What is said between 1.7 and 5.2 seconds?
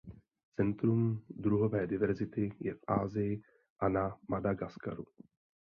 diverzity je v Asii a na Madagaskaru.